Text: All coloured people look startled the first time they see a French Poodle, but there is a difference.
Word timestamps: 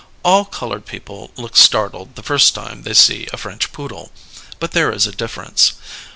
All 0.25 0.45
coloured 0.45 0.87
people 0.87 1.29
look 1.35 1.55
startled 1.55 2.15
the 2.15 2.23
first 2.23 2.55
time 2.55 2.81
they 2.81 2.95
see 2.95 3.27
a 3.31 3.37
French 3.37 3.71
Poodle, 3.71 4.11
but 4.59 4.71
there 4.71 4.91
is 4.91 5.05
a 5.05 5.11
difference. 5.11 5.73